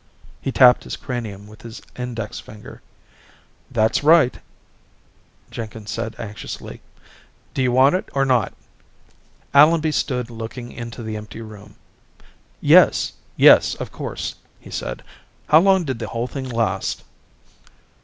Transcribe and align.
He 0.41 0.51
tapped 0.51 0.83
his 0.83 0.95
cranium 0.97 1.45
with 1.45 1.61
his 1.61 1.79
index 1.95 2.39
finger. 2.39 2.81
"That's 3.69 4.03
right," 4.03 4.39
Jenkins 5.51 5.91
said 5.91 6.15
anxiously. 6.17 6.81
"Do 7.53 7.61
you 7.61 7.71
want 7.71 7.93
it 7.93 8.09
or 8.15 8.25
not?" 8.25 8.51
Allenby 9.53 9.91
stood 9.91 10.31
looking 10.31 10.71
into 10.71 11.03
the 11.03 11.15
empty 11.17 11.41
room. 11.41 11.75
"Yes... 12.61 13.13
yes, 13.37 13.75
of 13.75 13.91
course," 13.91 14.33
he 14.59 14.71
said. 14.71 15.03
"How 15.47 15.59
long 15.59 15.83
did 15.83 15.99
the 15.99 16.07
whole 16.07 16.25
thing 16.25 16.49
last?" 16.49 17.03